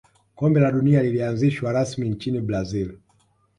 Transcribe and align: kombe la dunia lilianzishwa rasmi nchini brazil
kombe 0.35 0.59
la 0.59 0.71
dunia 0.71 1.03
lilianzishwa 1.03 1.71
rasmi 1.71 2.09
nchini 2.09 2.41
brazil 2.41 2.97